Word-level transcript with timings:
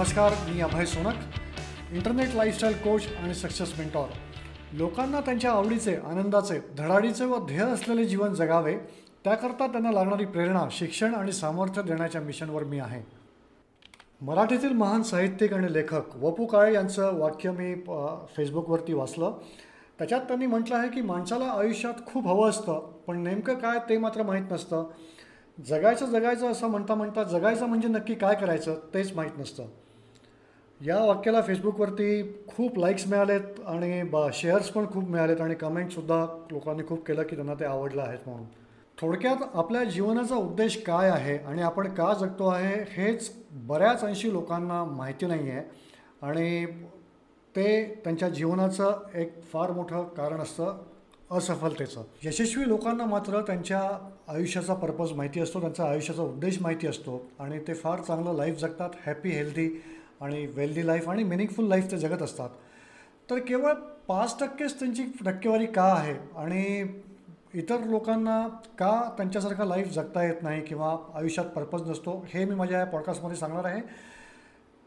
नमस्कार 0.00 0.34
मी 0.48 0.60
Abhay 0.60 0.84
Sonak 0.86 1.92
internet 1.92 2.34
lifestyle 2.34 2.74
coach 2.74 3.06
आणि 3.22 3.34
success 3.34 3.72
mentor 3.78 4.12
लोकांना 4.72 5.20
त्यांच्या 5.20 5.50
आवडीचे 5.52 5.94
आनंदाचे 5.96 6.58
धडाडीचे 6.78 7.24
व 7.24 7.38
ध्येय 7.46 7.60
असलेले 7.62 8.04
जीवन 8.04 8.34
जगावे 8.34 8.74
त्याकरता 9.24 9.66
त्यांना 9.66 9.90
लागणारी 9.92 10.24
प्रेरणा 10.24 10.64
शिक्षण 10.70 11.14
आणि 11.14 11.32
सामर्थ्य 11.32 11.82
देण्याच्या 11.82 12.20
मिशनवर 12.20 12.64
मी 12.64 12.78
आहे. 12.78 13.02
मराठीतील 14.20 14.72
महान 14.72 15.02
साहित्यिक 15.02 15.52
आणि 15.54 15.72
लेखक 15.72 16.16
वपू 16.16 16.46
काळे 16.46 16.72
यांचं 16.74 17.18
वाक्य 17.18 17.50
मी 17.50 17.74
फेसबुकवरती 18.36 18.92
वाचलं. 18.92 19.32
त्याच्यात 19.98 20.20
त्यांनी 20.20 20.46
म्हटलं 20.46 20.76
आहे 20.76 20.88
की 20.88 21.00
माणसाला 21.00 21.50
आयुष्यात 21.58 22.04
खूप 22.06 22.26
हवं 22.26 22.48
असतं 22.50 22.90
पण 23.06 23.22
नेमकं 23.22 23.58
काय 23.58 23.78
ते 23.88 23.98
मात्र 23.98 24.22
माहीत 24.22 24.50
नसतं. 24.50 24.88
जगायचं 25.58 26.06
जगायचं 26.06 26.50
असं 26.50 26.68
म्हणता 26.68 26.94
म्हणता 26.94 27.22
जगायचं 27.22 27.66
म्हणजे 27.66 27.88
नक्की 27.88 28.14
काय 28.14 28.34
करायचं 28.34 28.78
तेच 28.94 29.14
माहीत 29.16 29.38
नसतं. 29.38 29.66
या 30.80 30.98
वाक्याला 30.98 31.40
फेसबुकवरती 31.42 32.22
खूप 32.48 32.78
लाईक्स 32.78 33.06
मिळालेत 33.06 33.60
आणि 33.66 34.02
बा 34.02 34.26
शेअर्स 34.34 34.68
पण 34.70 34.86
खूप 34.86 35.08
मिळालेत 35.08 35.40
आणि 35.40 35.54
कमेंटसुद्धा 35.54 36.24
लोकांनी 36.50 36.82
खूप 36.88 37.04
केलं 37.06 37.22
की 37.22 37.36
त्यांना 37.36 37.54
ते 37.54 37.64
आवडलं 37.64 38.02
आहेत 38.02 38.18
म्हणून. 38.26 38.44
थोडक्यात 38.98 39.36
आपल्या 39.54 39.82
जीवनाचा 39.84 40.36
उद्देश 40.36 40.76
काय 40.82 41.10
आहे 41.10 41.36
आणि 41.38 41.62
आपण 41.62 41.88
का 41.94 42.12
जगतो 42.14 42.48
आहे 42.48 42.74
हेच 42.90 43.30
बऱ्याच 43.68 44.04
अंशी 44.04 44.32
लोकांना 44.32 44.82
माहिती 44.84 45.26
नाही 45.26 45.50
आहे 45.50 45.62
आणि 46.22 46.66
ते 47.54 47.84
त्यांच्या 48.04 48.28
जीवनाचं 48.28 49.02
एक 49.14 49.42
फार 49.52 49.70
मोठं 49.70 50.02
कारण 50.16 50.40
असतं 50.40 50.76
असफलतेचं. 51.30 52.02
यशस्वी 52.24 52.68
लोकांना 52.68 53.04
मात्र 53.04 53.40
त्यांच्या 53.40 53.80
आयुष्याचा 54.28 54.74
पर्पज 54.74 55.12
माहिती 55.12 55.40
असतो 55.40 55.60
त्यांचा 55.60 55.84
आयुष्याचा 55.84 56.22
उद्देश 56.22 56.60
माहिती 56.62 56.86
असतो 56.86 57.22
आणि 57.38 57.58
ते 57.58 57.74
फार 57.74 58.00
चांगलं 58.00 58.36
लाईफ 58.36 58.58
जगतात 58.58 58.90
हॅपी 59.06 59.30
हेल्दी 59.30 59.68
आणि 60.20 60.46
वेल्दी 60.46 60.86
लाईफ 60.86 61.08
आणि 61.08 61.24
मिनिंगफुल 61.24 61.64
लाईफ 61.64 61.90
ते 61.90 61.98
जगत 61.98 62.22
असतात. 62.22 62.50
तर 63.30 63.38
केवळ 63.38 63.72
पाच 64.08 64.40
टक्केच 64.40 64.78
त्यांची 64.78 65.04
टक्केवारी 65.26 65.66
का 65.66 65.84
आहे? 65.84 66.14
आणि 66.36 66.86
इतर 67.54 67.80
लोकांना 67.84 68.48
का 68.78 69.14
त्यांच्यासारखा 69.16 69.64
लाईफ 69.64 69.92
जगता 69.92 70.24
येत 70.24 70.42
नाही 70.42 70.62
किंवा 70.62 70.96
आयुष्यात 71.14 71.46
पर्पज 71.46 71.90
नसतो? 71.90 72.26
हे 72.28 72.44
मी 72.44 72.54
माझ्या 72.54 72.78
या 72.78 72.84
पॉडकास्टमध्ये 72.84 73.36
सांगणार 73.36 73.64
आहे. 73.64 73.80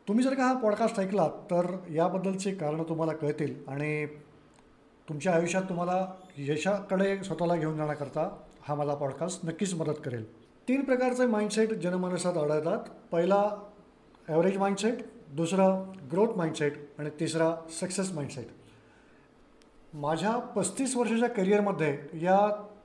तुम्ही 0.07 0.23
जर 0.23 0.33
का 0.33 0.43
हा 0.43 0.53
पॉडकास्ट 0.53 0.99
ऐकलात 0.99 1.29
तर 1.29 1.77
याबद्दलची 1.91 2.51
कारणं 2.55 2.83
तुम्हाला 2.83 3.13
कळतील 3.13 3.55
आणि 3.67 4.05
तुमच्या 5.09 5.33
आयुष्यात 5.33 5.63
तुम्हाला 5.63 6.07
यशाकडे 6.37 7.23
स्वतःला 7.23 7.55
घेऊन 7.55 7.77
जाण्याकरता 7.77 8.37
हा 8.61 8.75
माझा 8.75 8.95
पॉडकास्ट 8.95 9.45
नक्कीच 9.45 9.73
मदत 9.73 9.99
करेल. 10.05 10.33
तीन 10.67 10.83
प्रकारचे 10.83 11.25
माइंडसेट 11.25 11.73
जनमानसात 11.73 12.37
आढळतात. 12.37 12.79
पहिला 13.11 13.49
ॲव्हरेज 14.27 14.57
माइंडसेट 14.57 14.93
दुसरा 15.35 15.67
ग्रोथ 16.11 16.37
माइंडसेट 16.37 16.73
आणि 16.97 17.09
तिसरा 17.19 17.53
सक्सेस 17.79 18.11
माइंडसेट 18.11 18.47
माझ्या 19.93 20.37
पस्तीस 20.55 20.95
वर्षाच्या 20.95 21.29
करिअरमध्ये 21.29 21.97
या 22.21 22.37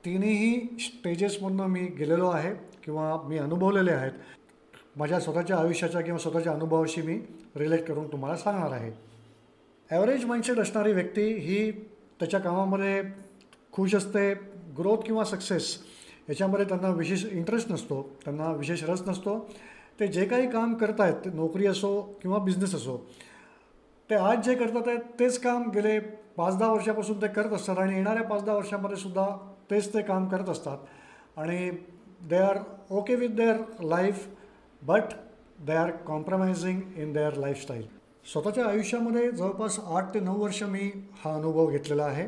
तिन्ही 0.05 0.77
स्टेजेसमधनं 0.79 1.67
मी 1.67 1.85
गेलेलो 1.97 2.27
आहे 2.29 2.53
किंवा 2.83 3.21
मी 3.27 3.37
अनुभवलेले 3.37 3.91
आहेत. 3.91 4.11
माझ्या 4.95 5.19
स्वतःच्या 5.19 5.57
आयुष्याच्या 5.57 6.01
किंवा 6.01 6.19
स्वतःच्या 6.19 6.53
अनुभवाशी 6.53 7.01
मी 7.01 7.19
रिलेट 7.55 7.87
करून 7.87 8.07
तुम्हाला 8.11 8.37
सांगणार 8.37 8.71
आहे. 8.71 8.91
ॲव्हरेज 9.89 10.25
माइंडसेट 10.25 10.59
असणारी 10.59 10.93
व्यक्ती 10.93 11.33
ही 11.33 11.71
त्याच्या 12.19 12.39
कामामध्ये 12.39 13.01
खुश 13.71 13.95
असते 13.95 14.33
ग्रोथ 14.77 14.97
किंवा 14.97 15.23
सक्सेस 15.23 15.77
याच्यामध्ये 16.29 16.65
त्यांना 16.65 16.89
विशेष 16.89 17.25
इंटरेस्ट 17.25 17.71
नसतो 17.71 18.01
त्यांना 18.25 18.51
विशेष 18.51 18.83
रस 18.83 19.01
नसतो. 19.07 19.37
ते 19.99 20.07
जे 20.07 20.25
काही 20.25 20.49
काम 20.49 20.73
करत 20.73 21.01
आहेत 21.01 21.13
ते 21.25 21.29
नोकरी 21.29 21.65
असो 21.67 22.01
किंवा 22.21 22.37
बिझनेस 22.43 22.75
असो 22.75 22.97
ते 24.09 24.15
आज 24.15 24.45
जे 24.45 24.55
करतात 24.55 24.87
आहेत 24.87 25.19
तेच 25.19 25.39
काम 25.39 25.69
गेले 25.71 25.99
पाच 26.37 26.57
दहा 26.57 26.71
वर्षापासून 26.71 27.21
ते 27.21 27.27
करत 27.27 27.53
असतात 27.53 27.77
आणि 27.77 27.95
येणाऱ्या 27.95 28.23
पाच 28.23 28.43
दहा 28.43 28.55
वर्षामध्ये 28.55 28.97
सुद्धा 28.97 29.25
तेच 29.71 29.93
ते 29.93 30.01
काम 30.01 30.27
करत 30.29 30.49
असतात. 30.49 30.77
आणि 31.37 31.69
they 32.29 32.37
are 32.37 32.57
okay 32.91 33.15
with 33.15 33.29
their 33.35 33.57
life 33.83 34.27
but 34.81 35.13
they 35.65 35.73
are 35.73 35.91
compromising 36.07 36.81
in 36.97 37.11
their 37.13 37.35
lifestyle 37.37 37.85
स्वतःच्या 38.31 38.65
आयुष्यामध्ये 38.65 39.29
जवळपास 39.31 39.79
आठ 39.79 40.13
ते 40.13 40.19
नऊ 40.19 40.37
वर्ष 40.39 40.61
मी 40.63 40.89
हा 41.23 41.33
अनुभव 41.33 41.69
घेतलेला 41.69 42.03
आहे. 42.03 42.27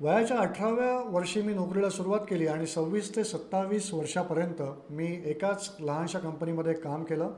वयाच्या 0.00 0.38
अठराव्या 0.38 1.10
वर्षी 1.10 1.42
मी 1.42 1.54
नोकरीला 1.54 1.88
सुरुवात 1.90 2.20
केली 2.20 2.46
आणि 2.46 2.66
सव्वीस 2.66 3.14
ते 3.16 3.24
सत्तावीस 3.24 3.92
वर्षापर्यंत 3.94 4.62
मी 4.90 5.06
एकाच 5.24 5.70
लहानशा 5.80 6.18
कंपनीमध्ये 6.18 6.72
काम 6.74 7.04
केलं. 7.04 7.30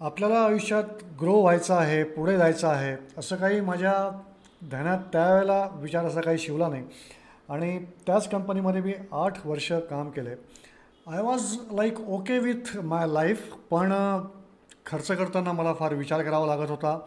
आपल्याला 0.00 0.42
आयुष्यात 0.44 1.02
ग्रो 1.20 1.40
व्हायचं 1.40 1.74
आहे 1.74 2.02
पुढे 2.04 2.36
जायचं 2.38 2.68
आहे 2.68 2.96
असं 3.18 3.36
काही 3.36 3.60
माझ्या 3.60 3.94
ध्यानात 4.64 4.98
त्यावेळेला 5.12 5.68
विचार 5.74 6.04
असा 6.04 6.20
काही 6.20 6.38
शिवला 6.38 6.68
नाही. 6.68 6.84
आणि 7.48 7.78
त्याच 8.06 8.28
कंपनीमध्ये 8.28 8.80
मी 8.80 8.92
आठ 9.12 9.46
वर्ष 9.46 9.72
काम 9.90 10.10
केले. 10.10 10.34
I 11.06 11.22
was 11.22 11.56
like 11.72 12.00
okay 12.00 12.38
with 12.38 12.76
my 12.76 13.06
life 13.06 13.52
पण 13.70 13.92
खर्च 14.86 15.06
करताना 15.06 15.52
मला 15.52 15.72
फार 15.74 15.94
विचार 15.94 16.22
करावा 16.22 16.56
लागत 16.56 16.70
होता. 16.70 16.98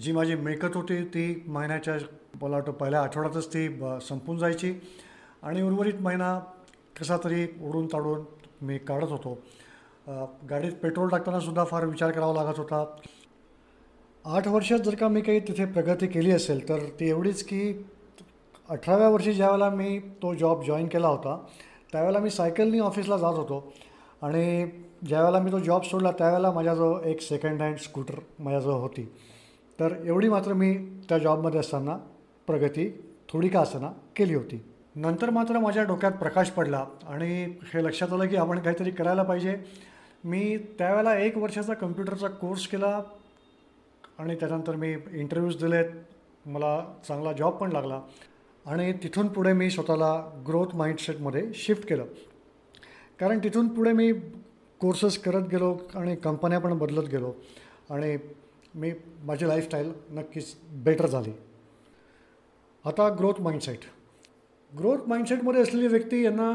जी 0.00 0.12
माझी 0.12 0.34
मिळकत 0.34 0.76
होती 0.76 1.04
ती 1.04 1.44
महिन्याच्या 1.46 1.94
मला 2.42 2.54
वाटतं 2.54 2.72
पहिल्या 2.72 3.02
आठवड्यातच 3.02 3.48
ती 3.48 3.68
ब- 3.68 3.98
संपून 4.08 4.38
जायची. 4.38 4.74
आणि 5.42 5.62
उर्वरित 5.62 5.94
महिना 6.00 6.40
कसा 7.00 7.16
तरी 7.16 7.46
उडून 7.62 7.86
ताडून 7.86 8.24
मी 8.62 8.78
काढत 8.78 9.10
होतो. 9.10 9.38
गाडीत 10.50 10.72
पेट्रोल 10.82 11.08
टाकतानासुद्धा 11.08 11.64
फार 11.64 11.84
विचार 11.84 12.10
करावा 12.10 12.44
लागत 12.44 12.58
होता. 12.58 12.96
आठ 14.24 14.48
वर्षात 14.48 14.78
जर 14.78 14.94
का 14.94 15.08
मी 15.08 15.20
काही 15.20 15.40
तिथे 15.40 15.64
प्रगती 15.64 16.06
केली 16.06 16.30
असेल 16.30 16.68
तर 16.68 16.78
ती 17.00 17.08
एवढीच 17.08 17.44
की 17.44 17.86
अठराव्या 18.68 19.08
वर्षी 19.08 19.32
ज्यावेळेला 19.32 19.70
मी 19.70 19.98
तो 19.98 20.34
जॉब 20.34 20.64
जॉईन 20.64 20.88
केला 20.88 21.08
होता 21.08 21.44
त्यावेळेला 21.92 22.18
मी 22.18 22.30
सायकलनी 22.30 22.78
ऑफिसला 22.78 23.16
जात 23.16 23.34
होतो. 23.34 23.72
आणि 24.22 24.70
ज्यावेळेला 25.06 25.38
मी 25.40 25.52
तो 25.52 25.58
जॉब 25.58 25.82
सोडला 25.82 26.10
त्यावेळेला 26.10 26.52
माझ्याजवळ 26.52 27.00
एक 27.00 27.20
सेकंड 27.20 27.62
हँड 27.62 27.76
स्कूटर 27.76 28.14
माझ्याजवळ 28.38 28.74
होती. 28.74 29.12
तर 29.80 29.94
एवढी 30.04 30.28
मात्र 30.28 30.52
मी 30.52 30.74
त्या 31.08 31.18
जॉबमध्ये 31.18 31.60
असताना 31.60 31.96
प्रगती 32.46 32.88
थोडी 33.28 33.48
का 33.48 33.60
असताना 33.60 33.90
केली 34.16 34.34
होती. 34.34 34.60
नंतर 34.96 35.30
मात्र 35.30 35.58
माझ्या 35.58 35.82
डोक्यात 35.82 36.12
प्रकाश 36.12 36.50
पडला 36.50 36.84
आणि 37.06 37.42
हे 37.72 37.84
लक्षात 37.84 38.12
आलं 38.12 38.26
की 38.26 38.36
आपण 38.36 38.58
काहीतरी 38.58 38.90
करायला 38.90 39.22
पाहिजे. 39.22 39.56
मी 40.24 40.56
त्यावेळेला 40.78 41.16
एक 41.18 41.38
वर्षाचा 41.38 41.74
कम्प्युटरचा 41.74 42.28
कोर्स 42.28 42.66
केला 42.66 43.00
आणि 44.18 44.34
त्यानंतर 44.34 44.76
मी 44.76 44.92
इंटरव्ह्यूज 45.12 45.56
दिलेत. 45.64 45.90
मला 46.46 46.78
चांगला 47.08 47.32
जॉब 47.32 47.54
पण 47.54 47.72
लागला 47.72 48.00
आणि 48.66 48.92
तिथून 48.92 49.28
पुढे 49.28 49.52
मी 49.52 49.70
स्वतःला 49.70 50.42
ग्रोथ 50.46 50.74
माइंडसेटमध्ये 50.74 51.42
शिफ्ट 51.54 51.88
केलं. 51.88 52.04
कारण 53.20 53.38
तिथून 53.38 53.68
पुढे 53.68 53.92
मी 53.92 54.12
कोर्सेस 54.80 55.18
करत 55.18 55.48
गेलो 55.48 55.76
आणि 55.94 56.16
कंपन्या 56.16 56.58
पण 56.58 56.78
बदलत 56.78 57.08
गेलो 57.08 57.32
आणि 57.90 58.16
मी 58.74 58.90
माझी 59.24 59.48
लाईफस्टाईल 59.48 59.92
नक्कीच 60.12 60.54
बेटर 60.84 61.06
झाली. 61.06 61.32
आता 62.84 63.08
ग्रोथ 63.18 63.40
माइंडसेट 63.40 63.84
ग्रोथ 64.72 65.08
माइंडसेटमध्ये 65.08 65.62
असलेली 65.62 65.86
व्यक्ती 65.86 66.24
यांना 66.24 66.50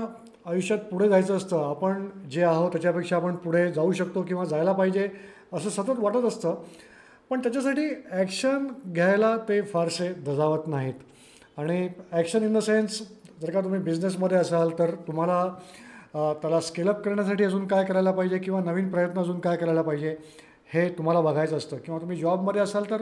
आयुष्यात 0.46 0.80
पुढे 0.92 1.08
जायचं 1.10 1.38
असतं. 1.38 1.64
आपण 1.70 2.08
जे 2.32 2.44
आहोत 2.44 2.72
त्याच्यापेक्षा 2.72 3.16
आपण 3.16 3.36
पुढे 3.36 3.72
जाऊ 3.72 3.92
शकतो 3.92 4.22
किंवा 4.22 4.46
जायला 4.46 4.72
पाहिजे 4.74 5.08
असं 5.54 5.70
सतत 5.70 6.00
वाटत 6.00 6.26
असतं. 6.28 6.56
पण 7.30 7.40
त्याच्यासाठी 7.40 7.88
ॲक्शन 8.12 8.68
घ्यायला 8.94 9.36
ते 9.50 9.62
फारसे 9.64 10.10
दजावत 10.26 10.68
नाहीत. 10.68 10.94
आणि 11.58 11.88
ॲक्शन 12.12 12.44
इन 12.44 12.54
द 12.54 12.60
सेन्स 12.62 13.02
जर 13.42 13.52
का 13.52 13.62
तुम्ही 13.62 13.80
बिझनेसमध्ये 13.82 14.38
असाल 14.38 14.70
तर 14.80 14.94
तुम्हाला 15.08 15.48
त्याला 16.14 16.60
स्केलअप 16.60 17.02
करण्यासाठी 17.04 17.44
अजून 17.44 17.66
काय 17.68 17.84
करायला 17.86 18.12
पाहिजे 18.12 18.38
किंवा 18.38 18.60
नवीन 18.62 18.90
प्रयत्न 18.92 19.20
अजून 19.20 19.40
काय 19.40 19.58
करायला 19.58 19.82
पाहिजे? 19.82 20.16
हे 20.74 20.88
तुम्हाला 20.90 21.22
बघायचं 21.22 21.58
असतं. 21.58 21.78
किंवा 21.78 22.00
तुम्ही 22.00 22.18
जॉबमध्ये 22.18 22.62
असाल 22.62 22.90
तर 22.90 23.02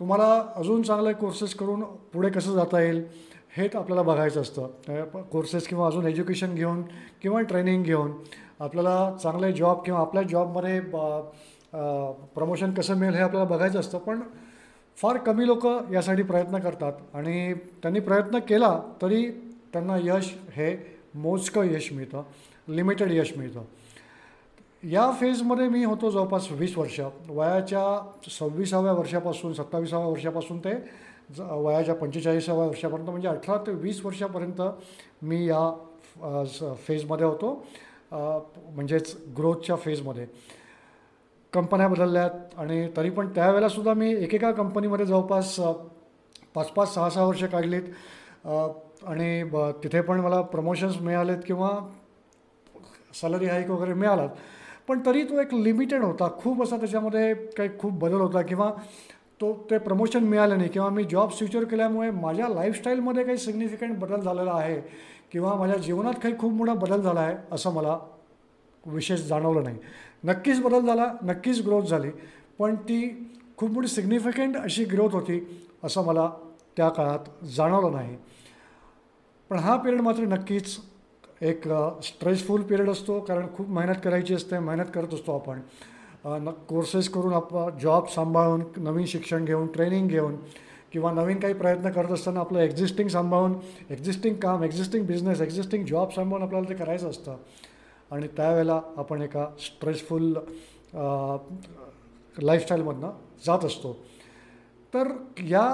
तुम्हाला 0.00 0.42
अजून 0.56 0.82
चांगले 0.82 1.12
कोर्सेस 1.12 1.54
करून 1.54 1.82
पुढे 2.12 2.28
कसं 2.30 2.54
जाता 2.54 2.80
येईल 2.80 3.04
हे 3.56 3.68
आपल्याला 3.74 4.02
बघायचं 4.02 4.40
असतं. 4.40 5.22
कोर्सेस 5.32 5.66
किंवा 5.68 5.86
अजून 5.86 6.06
एज्युकेशन 6.06 6.54
घेऊन 6.54 6.82
किंवा 7.22 7.40
ट्रेनिंग 7.42 7.82
घेऊन 7.82 8.12
आपल्याला 8.60 9.12
चांगले 9.22 9.52
जॉब 9.52 9.82
किंवा 9.84 10.00
आपल्या 10.00 10.22
जॉबमध्ये 10.22 10.80
प्रमोशन 12.34 12.72
कसं 12.74 12.96
मिळेल 12.96 13.14
हे 13.14 13.20
आपल्याला 13.20 13.48
बघायचं 13.48 13.80
असतं. 13.80 13.98
पण 13.98 14.20
फार 14.96 15.16
कमी 15.16 15.46
लोक 15.46 15.66
यासाठी 15.92 16.22
प्रयत्न 16.22 16.58
करतात. 16.58 16.92
आणि 17.14 17.52
त्यांनी 17.82 18.00
प्रयत्न 18.00 18.38
केला 18.38 18.78
तरी 19.02 19.30
त्यांना 19.72 19.96
यश 20.00 20.32
हे 20.52 20.76
मोजकं 21.14 21.64
यश 21.64 21.92
मिळतं. 21.92 22.22
लिमिटेड 22.68 23.08
यश 23.12 23.32
मिळतं. 23.36 23.62
या 24.82 25.10
फेजमध्ये 25.20 25.68
मी 25.68 25.84
होतो 25.84 26.10
जवळपास 26.10 26.50
वीस 26.50 26.76
वर्ष. 26.78 27.00
वयाच्या 27.28 27.84
सव्वीसाव्या 28.30 28.92
वर्षापासून 28.92 29.52
सत्तावीसाव्या 29.52 30.08
वर्षापासून 30.08 30.58
ते 30.58 30.74
ज 31.36 31.40
वयाच्या 31.40 31.94
पंचेचाळीसाव्या 31.94 32.66
वर्षापर्यंत 32.66 33.10
म्हणजे 33.10 33.28
अठरा 33.28 33.56
ते 33.56 33.72
वीस 33.72 34.04
वर्षापर्यंत 34.04 34.60
मी 35.22 35.46
या 35.46 36.44
स- 36.46 36.62
फेजमध्ये 36.86 37.26
होतो. 37.26 37.66
म्हणजेच 38.74 39.16
ग्रोथच्या 39.36 39.76
फेजमध्ये 39.76 40.26
कंपन्या 41.52 41.88
बदलल्यात 41.88 42.30
आणि 42.56 42.88
तरी 42.96 43.10
पण 43.10 43.28
त्यावेळेलासुद्धा 43.34 43.94
मी 43.94 44.10
एकेका 44.12 44.50
कंपनीमध्ये 44.52 45.06
जवळपास 45.06 45.60
पाच 46.54 46.70
पाच 46.70 46.94
सहा 46.94 47.10
सहा 47.10 47.24
वर्ष 47.24 47.44
काढलीत. 47.44 47.82
आणि 49.06 49.42
ब 49.44 49.56
तिथे 49.84 50.00
पण 50.00 50.20
मला 50.20 50.40
प्रमोशन्स 50.40 51.00
मिळालेत 51.00 51.38
किंवा 51.46 51.70
सॅलरी 53.20 53.46
हाईक 53.46 53.70
वगैरे 53.70 53.94
मिळालात. 53.94 54.28
पण 54.88 55.00
तरी 55.06 55.22
तो 55.24 55.40
एक 55.40 55.54
लिमिटेड 55.54 56.02
होता. 56.02 56.28
खूप 56.38 56.62
असा 56.62 56.76
त्याच्यामध्ये 56.76 57.34
काही 57.56 57.68
खूप 57.78 57.92
बदल 57.92 58.20
होता 58.20 58.42
किंवा 58.42 58.70
तो 59.40 59.52
ते 59.70 59.78
प्रमोशन 59.78 60.24
मिळालं 60.24 60.56
नाही 60.58 60.68
किंवा 60.68 60.88
मी 60.88 61.04
जॉब 61.04 61.30
स्विचवर 61.30 61.64
केल्यामुळे 61.64 62.10
माझ्या 62.10 62.48
लाईफस्टाईलमध्ये 62.48 63.24
काही 63.24 63.38
सिग्निफिकंट 63.38 63.98
बदल 63.98 64.20
झालेला 64.20 64.52
आहे 64.52 64.80
किंवा 65.32 65.54
माझ्या 65.54 65.76
जीवनात 65.76 66.14
काही 66.22 66.36
खूप 66.38 66.52
मोठा 66.52 66.74
बदल 66.74 67.00
झाला 67.00 67.20
आहे 67.20 67.34
असं 67.52 67.72
मला 67.74 67.98
विशेष 68.86 69.20
जाणवलं 69.20 69.64
नाही. 69.64 69.76
नक्कीच 70.24 70.60
बदल 70.62 70.86
झाला 70.86 71.12
नक्कीच 71.22 71.60
ग्रोथ 71.66 71.82
झाली 71.82 72.10
पण 72.58 72.74
ती 72.88 73.00
खूप 73.56 73.70
मोठी 73.70 73.88
सिग्निफिकंट 73.88 74.56
अशी 74.56 74.84
ग्रोथ 74.84 75.10
होती 75.10 75.40
असं 75.84 76.04
मला 76.04 76.30
त्या 76.76 76.88
काळात 76.88 77.44
जाणवलं 77.46 77.92
नाही. 77.92 78.16
पण 79.50 79.58
हा 79.58 79.76
पिरियड 79.76 80.00
मात्र 80.00 80.22
नक्कीच 80.26 80.76
एक 81.40 81.68
स्ट्रेसफुल 82.02 82.62
पिरियड 82.62 82.90
असतो 82.90 83.18
कारण 83.20 83.46
खूप 83.56 83.68
मेहनत 83.68 83.94
करायची 84.04 84.34
असते 84.34 84.58
मेहनत 84.58 84.90
करत 84.94 85.14
असतो 85.14 85.34
आपण. 85.34 85.60
न 86.24 86.50
कोर्सेस 86.68 87.08
करून 87.08 87.32
आपण 87.32 87.78
जॉब 87.78 88.06
सांभाळून 88.08 88.62
नवीन 88.76 89.06
शिक्षण 89.06 89.44
घेऊन 89.44 89.66
ट्रेनिंग 89.66 90.08
घेऊन 90.08 90.36
किंवा 90.92 91.10
नवीन 91.12 91.38
काही 91.40 91.54
प्रयत्न 91.54 91.90
करत 91.90 92.12
असताना 92.12 92.40
आपलं 92.40 92.58
एक्झिस्टिंग 92.58 93.08
सांभाळून 93.08 93.54
एक्झिस्टिंग 93.90 94.34
काम 94.34 94.62
एक्झिस्टिंग 94.64 95.04
बिझनेस 95.06 95.40
एक्झिस्टिंग 95.40 95.84
जॉब 95.86 96.10
सांभाळून 96.10 96.46
आपल्याला 96.46 96.68
ते 96.68 96.74
करायचं 96.74 97.10
असतं. 97.10 97.36
आणि 98.10 98.26
त्यावेळेला 98.36 98.80
आपण 98.96 99.22
एका 99.22 99.46
स्ट्रेसफुल 99.60 100.32
लाईफस्टाईलमधनं 102.36 103.10
जात 103.46 103.64
असतो. 103.64 103.92
तर 104.94 105.08
या 105.44 105.68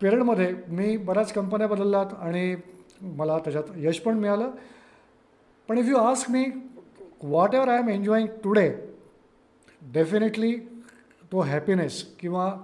पिरियडमध्ये 0.00 0.54
मी 0.68 0.96
बऱ्याच 0.96 1.32
कंपन्या 1.32 1.66
बदलल्यात 1.68 2.14
आणि 2.20 2.54
मला 3.00 3.38
त्याच्यात 3.38 3.64
यश 3.76 3.98
पण 4.00 4.18
मिळालं. 4.18 4.50
पण 5.68 5.78
if 5.78 5.88
you 5.88 5.96
ask 5.96 6.30
me 6.30 6.44
whatever 7.54 7.68
I 7.68 7.78
am 7.78 7.88
enjoying 7.88 8.26
today 8.44 8.70
definitely 9.82 10.56
तो 11.32 11.40
हॅपीनेस 11.40 12.02
किंवा 12.18 12.54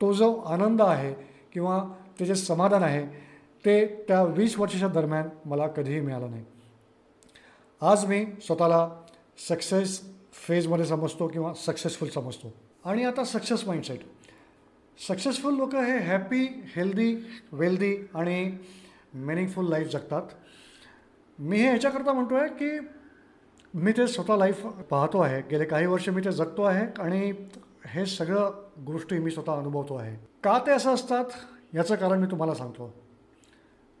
तो 0.00 0.12
जो 0.12 0.34
आनंद 0.34 0.82
आहे 0.82 1.14
किंवा 1.52 1.78
ते 2.20 2.24
जे 2.24 2.34
समाधान 2.34 2.82
आहे 2.82 3.04
ते 3.64 3.86
त्या 4.08 4.22
वीस 4.22 4.58
वर्षाच्या 4.58 4.88
दरम्यान 4.88 5.28
मला 5.44 5.66
कधीही 5.66 6.00
मिळालं 6.00 6.30
नाही. 6.30 6.44
आज 7.80 8.04
मी 8.06 8.24
स्वतःला 8.42 8.88
सक्सेस 9.48 10.00
फेजमध्ये 10.32 10.84
समजतो 10.84 11.28
किंवा 11.28 11.52
सक्सेसफुल 11.54 12.08
समजतो. 12.08 12.52
आणि 12.84 13.04
आता 13.04 13.24
सक्सेस 13.24 13.66
माइंडसेट 13.66 14.00
सक्सेसफुल 15.08 15.54
लोक 15.54 15.74
हे 15.74 15.98
हॅपी 15.98 16.46
हेल्दी 16.76 17.14
वेल्दी 17.52 17.96
आणि 18.14 18.50
मिनिंगफुल 19.14 19.68
लाईफ 19.68 19.92
जगतात. 19.92 20.22
मी 21.38 21.56
हे 21.56 21.68
ह्याच्याकरता 21.68 22.12
म्हणतो 22.12 22.34
आहे 22.34 22.48
की 22.48 22.78
मी 23.74 23.92
ते 23.92 24.06
स्वतः 24.06 24.36
लाईफ 24.36 24.66
पाहतो 24.66 25.20
आहे. 25.20 25.42
गेले 25.50 25.64
काही 25.64 25.86
वर्ष 25.86 26.08
मी 26.08 26.20
ते 26.24 26.32
जगतो 26.32 26.62
आहे 26.62 27.02
आणि 27.02 27.32
हे 27.86 28.06
सगळं 28.06 28.50
गोष्टी 28.86 29.18
मी 29.18 29.30
स्वतः 29.30 29.52
अनुभवतो 29.52 29.94
आहे. 29.94 30.16
का 30.44 30.58
ते 30.58 30.70
असं 30.70 30.94
असतात? 30.94 31.24
याचं 31.74 31.94
कारण 31.94 32.20
मी 32.20 32.26
तुम्हाला 32.26 32.54
सांगतो. 32.54 32.94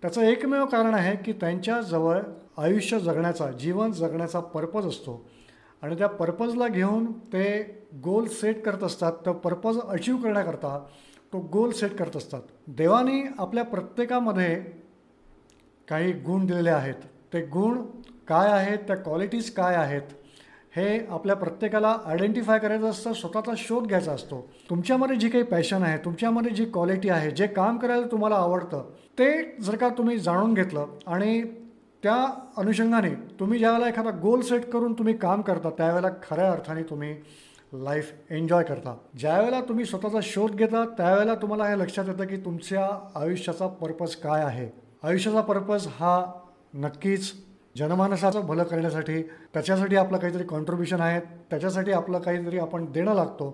त्याचं 0.02 0.20
एकमेव 0.20 0.66
कारण 0.66 0.94
आहे 0.94 1.16
की 1.16 1.32
त्यांच्याजवळ 1.32 2.20
आयुष्य 2.58 3.00
जगण्याचा 3.00 3.50
जीवन 3.50 3.92
जगण्याचा 3.92 4.40
पर्पज 4.40 4.86
असतो. 4.86 5.30
आणि 5.82 5.98
त्या 5.98 6.06
पर्पजला 6.06 6.68
घेऊन 6.68 7.12
ते 7.12 7.62
गोल 7.94 8.26
सेट 8.26 8.64
करत 8.64 8.82
असतात. 8.82 9.12
तर 9.26 9.32
पर्पज 9.32 9.78
अचीव 9.80 10.16
करण्याकरता 10.16 10.86
तो 11.32 11.38
गोल 11.38 11.70
सेट 11.70 11.96
करत 11.96 12.16
असतात. 12.16 12.42
देवानी 12.66 13.22
आपल्या 13.38 13.64
प्रत्येकामध्ये 13.64 14.81
काही 15.88 16.12
गुण 16.12 16.46
दिलेले 16.46 16.70
आहेत. 16.70 16.94
ते 17.32 17.40
गुण 17.46 17.80
काय 18.28 18.50
आहेत? 18.50 18.78
त्या 18.78 18.96
क्वालिटीज 18.96 19.50
काय 19.50 19.74
आहेत? 19.74 20.02
हे 20.76 20.98
आपल्या 21.10 21.34
प्रत्येकाला 21.36 21.96
आयडेंटिफाय 22.06 22.58
करायचं 22.58 22.90
असतं 22.90 23.12
स्वतःचा 23.12 23.52
शोध 23.56 23.86
घ्यायचा 23.86 24.12
असतो. 24.12 24.40
तुमच्यामध्ये 24.70 25.16
जी 25.16 25.28
काही 25.28 25.44
पॅशन 25.44 25.82
आहे 25.82 25.98
तुमच्यामध्ये 26.04 26.50
जी 26.50 26.64
क्वालिटी 26.64 27.08
आहे 27.08 27.30
जे 27.30 27.46
काम 27.46 27.78
करायला 27.78 28.06
तुम्हाला 28.06 28.36
आवडतं 28.36 28.90
ते 29.18 29.30
जर 29.62 29.76
का 29.76 29.88
तुम्ही 29.88 30.18
जाणून 30.18 30.54
घेतलं 30.54 30.86
आणि 31.06 31.42
त्या 32.02 32.16
अनुषंगाने 32.56 33.10
तुम्ही 33.40 33.58
ज्यावेळेला 33.58 33.88
एखादा 33.88 34.10
गोल 34.10 34.40
सेट 34.40 34.64
करून 34.64 34.92
तुम्ही 34.92 35.14
काम 35.16 35.40
करता 35.40 35.70
त्यावेळेला 35.70 36.08
खऱ्या 36.22 36.50
अर्थाने 36.52 36.82
तुम्ही 36.82 37.14
लाईफ 37.74 38.12
एन्जॉय 38.30 38.64
करता. 38.64 38.96
ज्यावेळेला 39.18 39.60
तुम्ही 39.60 39.84
स्वतःचा 39.84 40.20
शोध 40.22 40.54
घेता 40.54 40.84
त्यावेळेला 40.98 41.34
तुम्हाला 41.34 41.68
हे 41.68 41.78
लक्षात 41.78 42.04
येतं 42.08 42.26
की 42.26 42.36
तुमच्या 42.36 42.88
आयुष्याचा 43.20 43.66
पर्पज 43.66 44.14
काय 44.16 44.42
आहे. 44.44 44.68
आयुष्याचा 45.04 45.40
पर्पज 45.40 45.86
हा 45.90 46.24
नक्कीच 46.74 47.32
जनमानसाचं 47.78 48.46
भलं 48.46 48.64
करण्यासाठी 48.64 49.22
त्याच्यासाठी 49.22 49.96
आपलं 49.96 50.18
काहीतरी 50.18 50.44
कॉन्ट्रीब्युशन 50.44 51.00
आहे 51.00 51.20
त्याच्यासाठी 51.50 51.92
आपलं 51.92 52.18
काहीतरी 52.18 52.58
आपण 52.58 52.84
देणं 52.92 53.14
लागतो. 53.14 53.48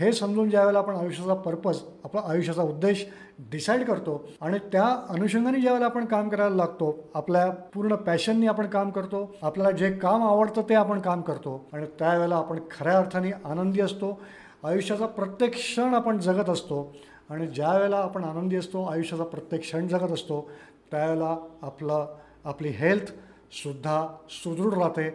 हे 0.00 0.12
समजून 0.12 0.50
ज्यावेळेला 0.50 0.78
आपण 0.78 0.96
आयुष्याचा 0.96 1.34
पर्पज 1.34 1.78
आपला 2.04 2.20
आयुष्याचा 2.30 2.62
उद्देश 2.62 3.04
डिसाईड 3.50 3.84
करतो 3.86 4.16
आणि 4.40 4.58
त्या 4.72 4.86
अनुषंगाने 5.08 5.60
ज्यावेळेला 5.60 5.86
आपण 5.86 6.04
काम 6.04 6.28
करायला 6.28 6.56
लागतो 6.56 6.94
आपल्या 7.14 7.48
पूर्ण 7.74 7.94
पॅशननी 7.96 8.46
आपण 8.46 8.66
काम 8.66 8.90
करतो 8.90 9.24
आपल्याला 9.42 9.70
जे 9.76 9.90
काम 9.92 10.24
आवडतं 10.24 10.62
ते 10.68 10.74
आपण 10.74 11.00
काम 11.00 11.20
करतो 11.20 11.60
आणि 11.72 11.86
त्यावेळेला 11.98 12.36
आपण 12.36 12.60
खऱ्या 12.70 12.98
अर्थाने 12.98 13.30
आनंदी 13.44 13.80
असतो. 13.80 14.18
आयुष्याचा 14.64 15.06
प्रत्येक 15.06 15.54
क्षण 15.54 15.94
आपण 15.94 16.18
जगत 16.18 16.50
असतो 16.50 16.94
आणि 17.30 17.46
ज्या 17.46 17.72
वेळेला 17.76 17.96
आपण 17.96 18.24
आनंदी 18.24 18.56
असतो 18.56 18.84
आयुष्याचा 18.84 19.24
प्रत्येक 19.24 19.62
क्षण 19.62 19.86
जगत 19.88 20.12
असतो 20.12 20.48
त्यावेळेला 20.92 21.36
आपलं 21.62 22.06
आपली 22.44 22.68
हेल्थसुद्धा 22.68 24.06
सुदृढ 24.30 24.74
राहते 24.74 25.10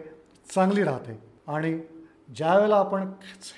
चांगली 0.54 0.82
राहते. 0.82 1.18
आणि 1.46 1.80
ज्यावेळेला 2.36 2.76
आपण 2.76 3.12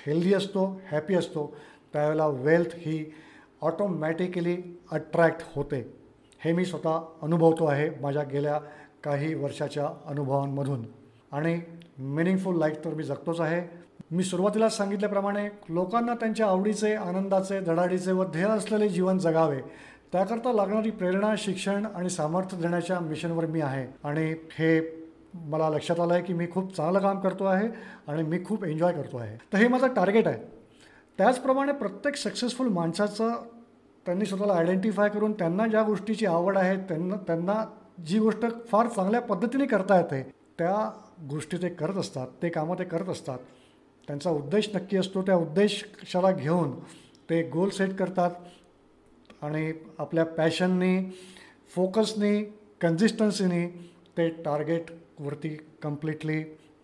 हेल्दी 0.05 0.33
असतो 0.33 0.81
हॅपी 0.91 1.15
असतो 1.15 1.55
त्यावेळेला 1.93 2.27
वेल्थ 2.27 2.69
ही 2.73 3.13
ऑटोमॅटिकली 3.61 4.79
अट्रॅक्ट 4.91 5.37
होते. 5.55 5.97
हे 6.39 6.51
मी 6.51 6.65
स्वतः 6.65 6.99
अनुभवतो 7.21 7.65
आहे 7.65 7.89
माझ्या 8.01 8.23
गेल्या 8.23 8.59
काही 9.03 9.33
वर्षाच्या 9.33 9.89
अनुभवांमधून. 10.05 10.85
आणि 11.31 11.61
मिनिंगफुल 11.99 12.57
लाईफ 12.57 12.77
तर 12.85 12.93
मी 12.93 13.03
जगतोच 13.03 13.39
आहे. 13.39 13.81
मी 14.11 14.23
सुरुवातीला 14.23 14.69
सांगितल्याप्रमाणे 14.69 15.49
लोकांना 15.69 16.13
त्यांच्या 16.13 16.47
आवडीचे 16.47 16.93
आनंदाचे 16.93 17.59
धडाडीचे 17.59 18.11
व 18.11 18.23
ध्येय 18.23 18.45
असलेले 18.45 18.89
जीवन 18.89 19.17
जगावे 19.17 19.61
त्याकरता 20.13 20.51
लागणारी 20.53 20.89
प्रेरणा 20.91 21.33
शिक्षण 21.37 21.85
आणि 21.85 22.09
सामर्थ्य 22.09 22.57
देण्याच्या 22.57 22.99
मिशनवर 22.99 23.45
मी 23.45 23.61
आहे. 23.61 23.85
आणि 24.03 24.33
हे 24.51 24.79
मला 25.33 25.69
लक्षात 25.69 25.99
आलं 25.99 26.13
आहे 26.13 26.23
की 26.23 26.33
मी 26.33 26.47
खूप 26.51 26.75
चांगलं 26.75 26.99
काम 26.99 27.19
करतो 27.19 27.45
आहे 27.45 27.67
आणि 28.07 28.23
मी 28.23 28.43
खूप 28.45 28.63
एन्जॉय 28.65 28.93
करतो 28.93 29.17
आहे. 29.17 29.37
तर 29.53 29.57
हे 29.57 29.67
माझं 29.67 29.93
टार्गेट 29.93 30.27
आहे. 30.27 30.37
त्याचप्रमाणे 31.17 31.71
प्रत्येक 31.71 32.15
सक्सेसफुल 32.15 32.67
माणसाचं 32.67 33.33
त्यांनी 34.05 34.25
स्वतःला 34.25 34.53
आयडेंटिफाय 34.53 35.09
करून 35.09 35.33
त्यांना 35.33 35.67
ज्या 35.67 35.81
गोष्टीची 35.83 36.25
आवड 36.25 36.57
आहे 36.57 36.75
त्यांना 36.77 37.15
त्यांना 37.27 37.63
जी 38.05 38.19
गोष्ट 38.19 38.45
फार 38.71 38.87
चांगल्या 38.87 39.21
पद्धतीने 39.21 39.65
करता 39.65 39.97
येते 39.97 40.21
त्या 40.59 40.89
गोष्टी 41.29 41.57
ते 41.57 41.69
करत 41.69 41.97
असतात 41.97 42.27
ते 42.41 42.49
कामं 42.49 42.79
ते 42.79 42.83
करत 42.83 43.09
असतात. 43.09 43.39
त्यांचा 44.07 44.29
उद्देश 44.29 44.69
नक्की 44.75 44.97
असतो 44.97 45.21
त्या 45.21 45.35
उद्देशाला 45.35 46.31
घेऊन 46.31 46.71
ते 47.29 47.41
गोल 47.49 47.69
सेट 47.69 47.95
करतात. 47.95 48.31
आणि 49.41 49.71
आपल्या 49.99 50.25
पॅशननी 50.37 50.97
फोकसनी 51.75 52.43
कन्सिस्टन्सीनी 52.81 53.65
ते 54.17 54.27
टार्गेटवरती 54.45 55.55
कम्प्लिटली 55.83 56.41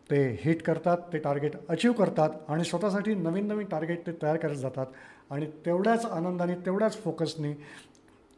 ते 0.10 0.20
हिट 0.44 0.62
करतात 0.64 0.98
ते 1.14 1.18
टार्गेट 1.20 1.56
अचीव 1.70 1.92
करतात 1.94 2.30
आणि 2.50 2.64
स्वतःसाठी 2.64 3.14
नवीन 3.16 3.48
नवीन 3.48 3.66
टार्गेट 3.68 4.06
ते 4.08 4.12
तयार 4.22 4.38
करत 4.38 4.56
जातात. 4.56 4.86
आणि 5.32 5.46
तेवढ्याच 5.66 6.06
आनंदाने 6.06 6.56
तेवढ्याच 6.66 6.98
फोकसनी 7.04 7.54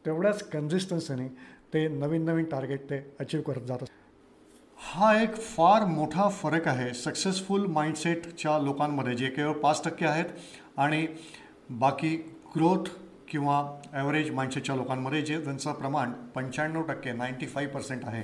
तेवढ्याच 0.06 0.42
कन्सिस्टन्सीने 0.50 1.28
ते 1.74 1.88
नवीन 1.88 2.26
नवीन 2.26 2.46
टार्गेट 2.52 2.90
ते 2.90 2.98
अचीव 3.20 3.42
करत 3.42 3.68
जातात. 3.68 3.88
हा 4.78 5.22
एक 5.22 5.36
फार 5.36 5.86
मोठा 5.86 6.28
फरक 6.32 6.68
आहे 6.68 6.94
सक्सेसफुल 6.94 7.66
माइंडसेटच्या 7.72 8.58
लोकांमध्ये 8.60 9.14
जे 9.16 9.30
केवळ 9.30 9.54
पाच 9.60 9.84
टक्के 9.86 10.06
आहेत 10.06 10.26
आणि 10.78 11.06
बाकी 11.80 12.16
ग्रोथ 12.56 12.90
किंवा 13.29 13.77
ॲव्हरेज 13.93 14.31
माणसाच्या 14.31 14.75
लोकांमध्ये 14.75 15.21
जे 15.21 15.41
ज्यांचं 15.41 15.74
प्रमाण 15.74 16.12
पंच्याण्णव 16.36 16.81
टक्के 16.81 17.12
नाईंटी 17.12 17.45
फाईव्ह 17.45 17.74
पर्सेंट 17.74 18.05
आहे. 18.05 18.24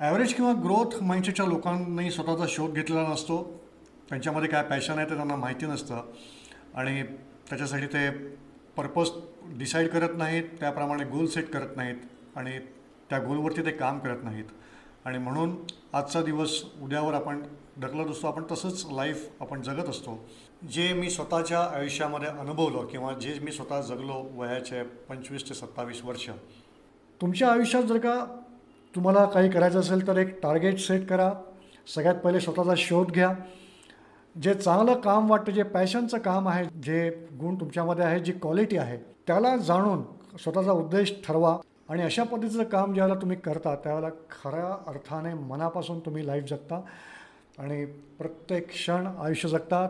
ॲव्हरेज 0.00 0.34
किंवा 0.34 0.52
ग्रोथ 0.52 1.02
माइंडसेटच्या 1.02 1.46
लोकांनी 1.46 2.10
स्वतःचा 2.10 2.44
शोध 2.48 2.74
घेतलेला 2.74 3.08
नसतो. 3.08 3.42
त्यांच्यामध्ये 4.08 4.48
काय 4.48 4.62
पॅशन 4.62 4.98
आहे 4.98 5.10
ते 5.10 5.14
त्यांना 5.14 5.36
माहिती 5.36 5.66
नसतं. 5.66 6.02
आणि 6.74 7.02
त्याच्यासाठी 7.48 7.86
ते 7.86 8.08
पर्पज 8.76 9.10
डिसाईड 9.58 9.88
करत 9.88 10.16
नाहीत 10.16 10.44
त्याप्रमाणे 10.60 11.04
गोल 11.04 11.26
सेट 11.26 11.50
करत 11.50 11.76
नाहीत 11.76 11.96
आणि 12.36 12.58
त्या 13.10 13.18
गोलवरती 13.18 13.64
ते 13.64 13.70
काम 13.70 13.98
करत 13.98 14.24
नाहीत. 14.24 14.44
आणि 15.04 15.18
म्हणून 15.18 15.54
आजचा 15.92 16.22
दिवस 16.22 16.62
उद्यावर 16.82 17.14
आपण 17.14 17.42
ढकलत 17.80 18.10
असतो. 18.10 18.26
आपण 18.26 18.42
तसंच 18.50 18.84
लाईफ 18.92 19.28
आपण 19.40 19.62
जगत 19.62 19.88
असतो. 19.88 20.18
जे 20.72 20.92
मी 20.92 21.10
स्वतःच्या 21.10 21.60
आयुष्यामध्ये 21.76 22.28
अनुभवलं 22.28 22.86
किंवा 22.86 23.12
जे 23.12 23.38
मी 23.42 23.52
स्वतः 23.52 23.80
जगलो 23.80 24.14
वयाचे 24.36 24.82
पंचवीस 25.08 25.48
ते 25.48 25.54
सत्तावीस 25.54 26.04
वर्ष 26.04 26.28
तुमच्या 27.20 27.50
आयुष्यात 27.52 27.82
जर 27.82 27.98
का 27.98 28.14
तुम्हाला 28.94 29.24
काही 29.24 29.50
करायचं 29.50 29.80
असेल 29.80 30.06
तर 30.06 30.16
एक 30.16 30.40
टार्गेट 30.42 30.78
सेट 30.78 31.06
करा. 31.08 31.32
सगळ्यात 31.94 32.14
पहिले 32.14 32.40
स्वतःचा 32.40 32.74
शोध 32.76 33.10
घ्या. 33.10 33.32
जे 34.34 34.54
चांगलं 34.54 35.00
काम 35.00 35.30
वाटतं 35.30 35.52
जे 35.52 35.62
पॅशनचं 35.62 36.18
काम 36.18 36.48
आहे 36.48 36.64
जे 36.82 37.08
गुण 37.40 37.54
तुमच्यामध्ये 37.54 38.04
आहे 38.04 38.18
जी 38.20 38.32
क्वालिटी 38.32 38.76
आहे 38.76 38.96
त्याला 39.26 39.56
जाणून 39.56 40.02
स्वतःचा 40.38 40.72
उद्देश 40.72 41.12
ठरवा. 41.26 41.56
आणि 41.88 42.02
अशा 42.02 42.24
पद्धतीचं 42.24 42.64
काम 42.64 42.92
ज्यावेळेला 42.94 43.20
तुम्ही 43.20 43.36
करता 43.36 43.74
त्यावेळेला 43.84 44.08
खऱ्या 44.30 44.74
अर्थाने 44.86 45.32
मनापासून 45.34 45.98
तुम्ही 46.06 46.26
लाईफ 46.26 46.44
जगता 46.48 46.80
आणि 47.58 47.84
प्रत्येक 48.18 48.68
क्षण 48.68 49.06
आयुष्य 49.06 49.48
जगतात. 49.48 49.88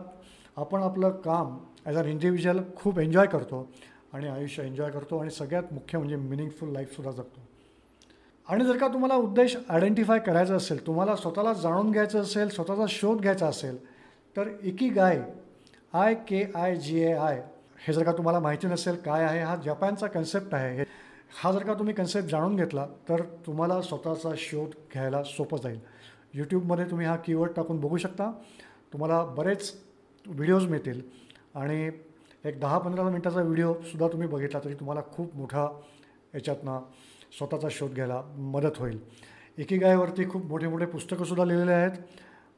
आपण 0.57 0.83
आपलं 0.83 1.09
काम 1.25 1.57
ॲज 1.85 1.97
अन 1.97 2.05
इंडिव्हिज्युअल 2.05 2.59
खूप 2.75 2.99
एन्जॉय 2.99 3.27
करतो 3.27 3.67
आणि 4.13 4.27
आयुष्य 4.27 4.63
एन्जॉय 4.63 4.89
करतो 4.91 5.17
आणि 5.19 5.29
सगळ्यात 5.31 5.73
मुख्य 5.73 5.97
म्हणजे 5.97 6.15
मिनिंगफुल 6.15 6.71
लाईफसुद्धा 6.73 7.11
जगतो. 7.11 7.41
आणि 8.47 8.65
जर 8.65 8.77
का 8.77 8.87
तुम्हाला 8.87 9.15
उद्देश 9.15 9.55
आयडेंटिफाय 9.69 10.19
करायचा 10.19 10.55
असेल 10.55 10.85
तुम्हाला 10.85 11.15
स्वतःला 11.15 11.53
जाणून 11.53 11.91
घ्यायचं 11.91 12.21
असेल 12.21 12.49
स्वतःचा 12.49 12.85
शोध 12.89 13.21
घ्यायचा 13.21 13.47
असेल 13.47 13.77
तर 14.35 14.49
ikigai 14.89 15.21
I 15.93 16.13
K 16.27 16.43
I 16.55 16.75
G 16.75 16.99
A 17.01 17.11
I 17.13 17.41
हे 17.81 17.93
जर 17.93 18.03
का 18.03 18.11
तुम्हाला 18.11 18.39
माहिती 18.39 18.67
नसेल 18.67 18.95
काय 19.05 19.23
आहे 19.25 19.41
हा 19.41 19.55
जपानचा 19.55 20.07
कन्सेप्ट 20.07 20.53
आहे. 20.55 20.75
हे 20.77 20.85
हा 21.29 21.51
जर 21.51 21.63
का 21.63 21.73
तुम्ही 21.73 21.93
कन्सेप्ट 21.93 22.29
जाणून 22.29 22.55
घेतला 22.55 22.85
तर 23.09 23.21
तुम्हाला 23.45 23.81
स्वतःचा 23.81 24.29
शोध 24.37 24.69
घ्यायला 24.93 25.23
सोपं 25.23 25.57
जाईल. 25.57 25.79
यूट्यूबमध्ये 26.33 26.85
तुम्ही 26.85 27.05
हा 27.07 27.15
कीवर्ड 27.15 27.51
टाकून 27.51 27.79
बघू 27.79 27.97
शकता. 27.97 28.31
तुम्हाला 28.93 29.23
बरेच 29.37 29.73
व्हिडिओज 30.25 30.65
मिळतील. 30.67 31.01
आणि 31.55 31.89
एक 32.45 32.59
दहा 32.59 32.77
पंधरा 32.77 33.03
मिनटाचा 33.03 33.41
व्हिडिओसुद्धा 33.41 34.07
तुम्ही 34.07 34.27
बघितला 34.27 34.59
तरी 34.63 34.73
तुम्हाला 34.73 35.01
खूप 35.11 35.35
मोठा 35.35 35.67
याच्यातनं 36.33 36.79
स्वतःचा 37.37 37.67
शोध 37.71 37.93
घ्यायला 37.93 38.21
मदत 38.37 38.77
होईल. 38.79 38.99
एकीगायवरती 39.57 40.29
खूप 40.29 40.45
मोठे 40.45 40.67
मोठे 40.67 40.85
पुस्तकंसुद्धा 40.85 41.45
लिहिलेले 41.45 41.71
आहेत. 41.71 41.91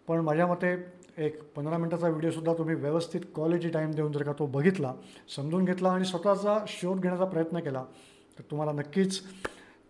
पण 0.08 0.20
माझ्या 0.20 0.48
मते 0.48 0.74
एक 1.18 1.42
पंधरा 1.56 1.78
मिनटाचा 1.78 2.08
व्हिडिओसुद्धा 2.08 2.54
तुम्ही 2.54 2.76
व्यवस्थित 2.76 3.22
क्वालिटी 3.36 3.70
टाईम 3.70 3.92
देऊन 3.92 4.12
जर 4.12 4.24
का 4.24 4.34
तो 4.40 4.46
बघितला 4.46 4.94
समजून 5.36 5.66
घेतला 5.66 5.90
आणि 5.90 6.06
स्वतःचा 6.06 6.58
शोध 6.68 7.00
घेण्याचा 7.00 7.26
प्रयत्न 7.26 7.60
केला 7.60 7.84
तर 8.38 8.44
तुम्हाला 8.52 8.72
नक्कीच 8.72 9.20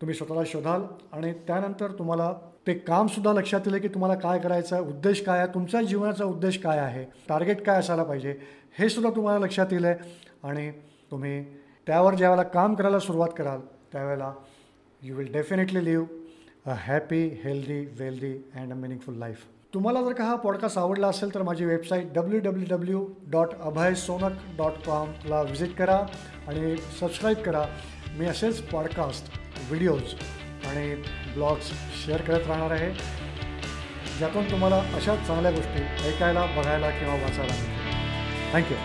तुम्ही 0.00 0.14
स्वतःला 0.16 0.42
शोधाल 0.46 0.82
आणि 1.12 1.32
त्यानंतर 1.46 1.92
तुम्हाला 1.92 2.32
ते 2.66 2.74
कामसुद्धा 2.74 3.32
लक्षात 3.32 3.60
येईल 3.66 3.80
की 3.80 3.88
तुम्हाला 3.88 4.14
काय 4.14 4.38
करायचं 4.38 4.76
आहे 4.76 4.84
उद्देश 4.84 5.22
काय 5.24 5.38
आहे 5.38 5.48
तुमच्या 5.54 5.82
जीवनाचा 5.82 6.24
उद्देश 6.24 6.58
काय 6.58 6.78
आहे 6.78 7.04
टार्गेट 7.28 7.62
काय 7.62 7.78
असायला 7.78 8.02
पाहिजे 8.02 8.34
हे 8.78 8.88
सुद्धा 8.88 9.10
तुम्हाला 9.10 9.38
लक्षात 9.38 9.72
येईल 9.72 9.84
आणि 9.84 10.70
तुम्ही 11.10 11.42
त्यावर 11.86 12.14
ज्यावेळेला 12.14 12.48
काम 12.48 12.74
करायला 12.74 12.98
सुरुवात 12.98 13.28
कराल 13.36 13.60
त्यावेळेला 13.92 14.32
you 15.02 15.16
will 15.16 15.32
definitely 15.32 15.84
live 15.84 16.06
a 16.66 16.74
happy 16.78 17.26
healthy 17.44 17.80
wealthy 17.98 18.32
and 18.54 18.72
a 18.72 18.74
meaningful 18.74 19.14
life 19.14 19.44
तुम्हाला 19.74 20.02
जर 20.02 20.12
का 20.12 20.24
हा 20.24 20.34
पॉडकास्ट 20.36 20.78
आवडला 20.78 21.08
असेल 21.08 21.34
तर 21.34 21.42
माझी 21.42 21.64
website 21.64 22.12
W 22.12 22.40
W 22.40 22.66
W 22.70 23.06
dot 23.30 23.54
Abhay 23.60 23.94
Sonak 23.94 24.32
dot 24.56 24.72
कॉमला 24.86 25.40
visit 25.42 25.74
करा 25.76 25.96
आणि 26.48 26.76
सबस्क्राईब 27.00 27.36
करा. 27.36 27.64
मी 28.12 28.26
असेच 28.26 28.62
पॉडकास्ट 28.62 29.38
व्हिडिओज 29.68 30.14
आणि 30.66 30.94
ब्लॉग्स 31.34 31.70
शेअर 32.04 32.20
करत 32.20 32.46
राहणार 32.46 32.70
आहे 32.70 32.90
ज्यातून 34.18 34.50
तुम्हाला 34.50 34.76
अशा 34.94 35.16
चांगल्या 35.16 35.50
गोष्टी 35.50 35.82
ऐकायला 36.08 36.46
बघायला 36.46 36.90
किंवा 36.90 37.14
वाचायला 37.14 37.54
मिळतील. 37.54 38.52
थँक्यू 38.52 38.76